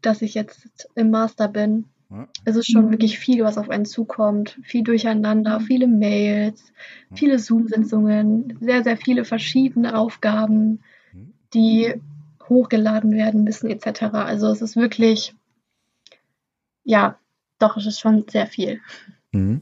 dass 0.01 0.21
ich 0.21 0.33
jetzt 0.33 0.89
im 0.95 1.09
Master 1.11 1.47
bin. 1.47 1.85
Es 2.45 2.55
ist 2.55 2.71
schon 2.71 2.91
wirklich 2.91 3.19
viel, 3.19 3.43
was 3.43 3.57
auf 3.57 3.69
einen 3.69 3.85
zukommt. 3.85 4.59
Viel 4.63 4.83
Durcheinander, 4.83 5.59
viele 5.59 5.87
Mails, 5.87 6.71
viele 7.13 7.39
Zoom-Sitzungen, 7.39 8.57
sehr, 8.61 8.83
sehr 8.83 8.97
viele 8.97 9.25
verschiedene 9.25 9.97
Aufgaben, 9.97 10.81
die 11.53 11.93
hochgeladen 12.47 13.11
werden 13.11 13.43
müssen, 13.43 13.69
etc. 13.69 14.03
Also 14.13 14.47
es 14.47 14.61
ist 14.61 14.75
wirklich, 14.75 15.33
ja, 16.83 17.17
doch, 17.59 17.75
es 17.77 17.85
ist 17.85 17.99
schon 17.99 18.25
sehr 18.29 18.47
viel. 18.47 18.81
Mhm. 19.33 19.61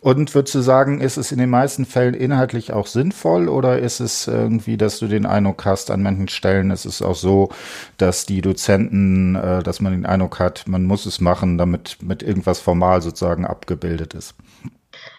Und 0.00 0.34
würdest 0.34 0.54
du 0.54 0.60
sagen, 0.60 1.00
ist 1.00 1.16
es 1.16 1.32
in 1.32 1.38
den 1.38 1.48
meisten 1.48 1.86
Fällen 1.86 2.14
inhaltlich 2.14 2.72
auch 2.72 2.86
sinnvoll 2.86 3.48
oder 3.48 3.78
ist 3.78 4.00
es 4.00 4.26
irgendwie, 4.26 4.76
dass 4.76 4.98
du 4.98 5.06
den 5.06 5.24
Eindruck 5.24 5.64
hast, 5.64 5.90
an 5.90 6.02
manchen 6.02 6.28
Stellen 6.28 6.70
ist 6.70 6.84
es 6.84 7.00
auch 7.00 7.14
so, 7.14 7.48
dass 7.96 8.26
die 8.26 8.42
Dozenten, 8.42 9.34
äh, 9.34 9.62
dass 9.62 9.80
man 9.80 9.92
den 9.92 10.06
Eindruck 10.06 10.38
hat, 10.38 10.68
man 10.68 10.84
muss 10.84 11.06
es 11.06 11.20
machen, 11.20 11.56
damit 11.56 11.98
mit 12.02 12.22
irgendwas 12.22 12.60
formal 12.60 13.00
sozusagen 13.00 13.46
abgebildet 13.46 14.14
ist? 14.14 14.34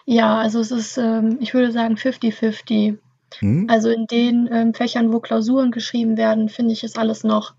Ja, 0.06 0.38
also 0.38 0.60
es 0.60 0.70
ist, 0.70 0.96
ähm, 0.96 1.38
ich 1.40 1.54
würde 1.54 1.72
sagen, 1.72 1.94
50-50. 1.94 2.98
Hm? 3.38 3.66
Also 3.68 3.90
in 3.90 4.06
den 4.06 4.48
ähm, 4.52 4.74
Fächern, 4.74 5.12
wo 5.12 5.20
Klausuren 5.20 5.70
geschrieben 5.70 6.16
werden, 6.16 6.48
finde 6.48 6.72
ich, 6.72 6.84
ist 6.84 6.98
alles 6.98 7.24
noch 7.24 7.54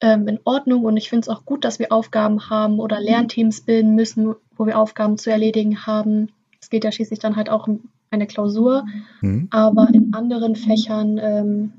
ähm, 0.00 0.26
in 0.28 0.40
Ordnung 0.44 0.84
und 0.84 0.96
ich 0.96 1.08
finde 1.08 1.22
es 1.22 1.28
auch 1.28 1.44
gut, 1.44 1.64
dass 1.64 1.78
wir 1.78 1.92
Aufgaben 1.92 2.50
haben 2.50 2.80
oder 2.80 2.98
mhm. 2.98 3.06
Lernteams 3.06 3.62
bilden 3.62 3.94
müssen, 3.94 4.34
wo 4.56 4.66
wir 4.66 4.78
Aufgaben 4.78 5.18
zu 5.18 5.30
erledigen 5.30 5.86
haben. 5.86 6.30
Es 6.60 6.70
geht 6.70 6.84
ja 6.84 6.92
schließlich 6.92 7.18
dann 7.18 7.36
halt 7.36 7.50
auch 7.50 7.66
um 7.66 7.90
eine 8.10 8.26
Klausur. 8.26 8.84
Mhm. 9.20 9.48
Aber 9.50 9.88
in 9.92 10.14
anderen 10.14 10.56
Fächern 10.56 11.18
ähm, 11.18 11.72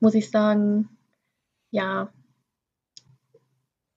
muss 0.00 0.14
ich 0.14 0.30
sagen, 0.30 0.88
ja, 1.70 2.08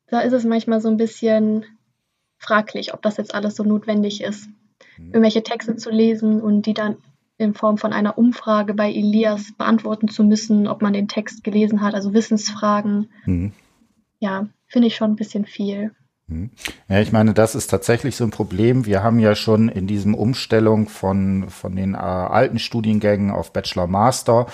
da 0.07 0.21
ist 0.21 0.33
es 0.33 0.43
manchmal 0.43 0.81
so 0.81 0.89
ein 0.89 0.97
bisschen 0.97 1.65
fraglich, 2.37 2.93
ob 2.93 3.01
das 3.01 3.17
jetzt 3.17 3.33
alles 3.33 3.55
so 3.55 3.63
notwendig 3.63 4.21
ist. 4.21 4.47
Mhm. 4.97 5.07
Irgendwelche 5.07 5.43
Texte 5.43 5.75
zu 5.75 5.89
lesen 5.89 6.41
und 6.41 6.65
die 6.65 6.73
dann 6.73 6.97
in 7.37 7.53
Form 7.53 7.77
von 7.77 7.91
einer 7.91 8.17
Umfrage 8.17 8.73
bei 8.73 8.91
Elias 8.91 9.53
beantworten 9.57 10.07
zu 10.07 10.23
müssen, 10.23 10.67
ob 10.67 10.81
man 10.81 10.93
den 10.93 11.07
Text 11.07 11.43
gelesen 11.43 11.81
hat, 11.81 11.95
also 11.95 12.13
Wissensfragen. 12.13 13.09
Mhm 13.25 13.51
ja, 14.21 14.47
finde 14.67 14.87
ich 14.87 14.95
schon 14.95 15.11
ein 15.11 15.15
bisschen 15.17 15.45
viel. 15.45 15.93
Hm. 16.31 16.49
Ja, 16.87 17.01
ich 17.01 17.11
meine, 17.11 17.33
das 17.33 17.55
ist 17.55 17.67
tatsächlich 17.67 18.15
so 18.15 18.23
ein 18.23 18.31
Problem. 18.31 18.85
Wir 18.85 19.03
haben 19.03 19.19
ja 19.19 19.35
schon 19.35 19.67
in 19.67 19.85
diesem 19.85 20.15
Umstellung 20.15 20.87
von, 20.87 21.49
von 21.49 21.75
den 21.75 21.93
äh, 21.93 21.97
alten 21.97 22.57
Studiengängen 22.57 23.31
auf 23.31 23.51
Bachelor 23.51 23.87
Master, 23.87 24.47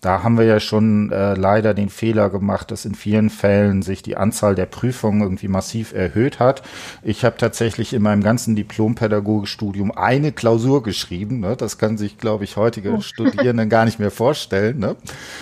da 0.00 0.22
haben 0.22 0.38
wir 0.38 0.44
ja 0.44 0.60
schon 0.60 1.12
äh, 1.12 1.34
leider 1.34 1.74
den 1.74 1.88
Fehler 1.90 2.30
gemacht, 2.30 2.70
dass 2.70 2.84
in 2.84 2.94
vielen 2.94 3.28
Fällen 3.30 3.82
sich 3.82 4.02
die 4.02 4.16
Anzahl 4.16 4.54
der 4.54 4.66
Prüfungen 4.66 5.20
irgendwie 5.20 5.48
massiv 5.48 5.92
erhöht 5.92 6.40
hat. 6.40 6.62
Ich 7.02 7.24
habe 7.24 7.36
tatsächlich 7.36 7.92
in 7.92 8.02
meinem 8.02 8.22
ganzen 8.22 8.56
Diplompädagogikstudium 8.56 9.92
eine 9.92 10.32
Klausur 10.32 10.82
geschrieben. 10.82 11.40
Ne? 11.40 11.54
Das 11.56 11.78
kann 11.78 11.98
sich, 11.98 12.18
glaube 12.18 12.44
ich, 12.44 12.56
heutige 12.56 12.94
oh. 12.94 13.00
Studierenden 13.00 13.68
gar 13.68 13.84
nicht 13.84 13.98
mehr 13.98 14.10
vorstellen. 14.10 14.78
Ne? 14.78 14.96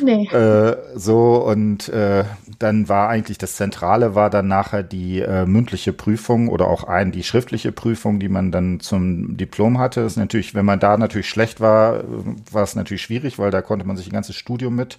Nee. 0.05 0.27
Äh, 0.27 0.77
so, 0.97 1.37
und 1.37 1.89
äh, 1.89 2.25
dann 2.59 2.89
war 2.89 3.09
eigentlich 3.09 3.39
das 3.39 3.57
Zentrale 3.57 4.15
war 4.15 4.29
dann 4.31 4.49
nachher 4.49 4.83
die 4.83 5.21
äh, 5.21 5.47
mündliche 5.47 5.78
mündliche 5.79 5.93
Prüfung 5.93 6.49
oder 6.49 6.67
auch 6.67 6.85
ein, 6.85 7.13
die 7.13 7.23
schriftliche 7.23 7.71
Prüfung, 7.71 8.19
die 8.19 8.29
man 8.29 8.51
dann 8.51 8.81
zum 8.81 9.37
Diplom 9.37 9.79
hatte. 9.79 10.01
Ist 10.01 10.17
natürlich, 10.17 10.55
wenn 10.55 10.67
man 10.67 10.81
da 10.81 10.97
natürlich 10.97 11.29
schlecht 11.29 11.61
war, 11.61 12.03
war 12.51 12.65
es 12.65 12.75
natürlich 12.75 13.03
schwierig, 13.03 13.39
weil 13.39 13.51
da 13.53 13.63
konnte 13.63 13.87
man 13.87 13.97
sich 13.97 14.09
ein 14.09 14.13
ganzes 14.13 14.35
Studium 14.35 14.75
mit 14.75 14.99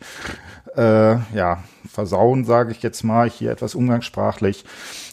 äh, 0.76 1.16
ja, 1.36 1.64
versauen, 1.88 2.46
sage 2.46 2.72
ich 2.72 2.82
jetzt 2.82 3.04
mal, 3.04 3.30
hier 3.30 3.52
etwas 3.52 3.76
umgangssprachlich. 3.76 4.64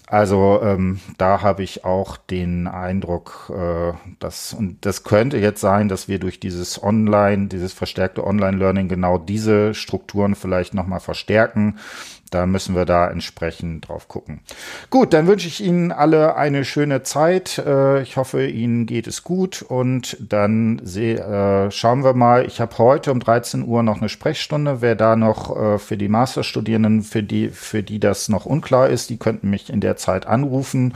Also 0.09 0.61
ähm, 0.63 1.01
da 1.19 1.43
habe 1.43 1.65
ich 1.65 1.85
auch 1.85 2.17
den 2.17 2.69
Eindruck, 2.69 3.51
äh, 3.53 3.93
dass, 4.21 4.53
und 4.53 4.87
das 4.87 5.03
könnte 5.03 5.39
jetzt 5.39 5.61
sein, 5.61 5.89
dass 5.89 6.07
wir 6.07 6.21
durch 6.21 6.39
dieses 6.39 6.81
Online, 6.81 7.49
dieses 7.49 7.73
verstärkte 7.73 8.25
Online-Learning 8.25 8.87
genau 8.87 9.19
diese 9.19 9.75
Strukturen 9.75 10.37
vielleicht 10.37 10.75
nochmal 10.75 11.01
verstärken 11.01 11.79
da 12.31 12.47
müssen 12.47 12.75
wir 12.75 12.85
da 12.85 13.09
entsprechend 13.09 13.89
drauf 13.89 14.09
gucken. 14.09 14.41
Gut, 14.91 15.13
dann 15.13 15.27
wünsche 15.27 15.47
ich 15.49 15.63
Ihnen 15.63 15.93
alle 15.93 16.37
eine 16.37 16.65
schöne 16.65 17.03
Zeit. 17.03 17.59
Äh, 17.59 18.03
ich 18.03 18.17
hoffe, 18.17 18.47
Ihnen 18.47 18.87
geht 18.87 19.07
es 19.07 19.23
gut 19.23 19.63
und 19.63 20.17
dann 20.21 20.79
äh, 20.79 21.71
schauen 21.71 22.05
wir 22.05 22.15
mal. 22.15 22.45
Ich 22.47 22.61
habe 22.61 22.79
heute 22.79 23.13
um 23.13 23.21
13 23.21 23.65
Uhr 23.67 23.83
noch 23.83 23.99
eine 23.99 24.09
Sprechstunde. 24.09 24.81
Wer 24.81 24.97
da 24.97 25.17
noch 25.17 25.57
äh, 25.57 25.79
für 25.79 25.97
die 25.97 26.09
Masterstudierenden, 26.09 27.03
für 27.03 27.23
die, 27.23 27.49
für 27.49 27.83
die 27.83 28.01
das 28.01 28.29
noch 28.29 28.47
unklar 28.47 28.89
ist, 28.89 29.11
die 29.11 29.19
könnten 29.19 29.51
mich 29.51 29.71
in 29.71 29.81
der 29.81 29.97
Zeit 29.97 30.27
anrufen. 30.27 30.95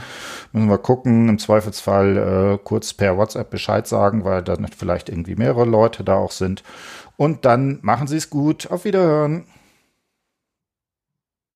Müssen 0.51 0.69
wir 0.69 0.77
gucken, 0.77 1.29
im 1.29 1.39
Zweifelsfall 1.39 2.59
kurz 2.63 2.93
per 2.93 3.17
WhatsApp 3.17 3.49
Bescheid 3.49 3.87
sagen, 3.87 4.25
weil 4.25 4.41
dann 4.41 4.67
vielleicht 4.67 5.09
irgendwie 5.09 5.35
mehrere 5.35 5.65
Leute 5.65 6.03
da 6.03 6.15
auch 6.15 6.31
sind. 6.31 6.63
Und 7.17 7.45
dann 7.45 7.79
machen 7.81 8.07
Sie 8.07 8.17
es 8.17 8.29
gut. 8.29 8.69
Auf 8.71 8.85
Wiederhören. 8.85 9.45